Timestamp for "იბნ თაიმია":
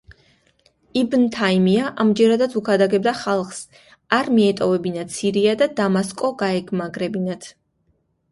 0.99-1.89